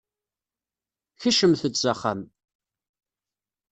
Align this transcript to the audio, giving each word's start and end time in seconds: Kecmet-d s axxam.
Kecmet-d 1.21 1.75
s 1.81 1.83
axxam. 1.91 2.21